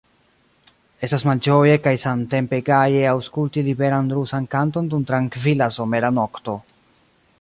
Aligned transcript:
Estas 1.07 1.25
malĝoje 1.29 1.75
kaj 1.83 1.93
samtempe 2.03 2.59
gaje 2.69 3.03
aŭskulti 3.11 3.65
liberan 3.69 4.09
rusan 4.19 4.49
kanton 4.57 4.89
dum 4.95 5.05
trankvila 5.13 5.69
somera 5.77 6.13
nokto. 6.21 6.57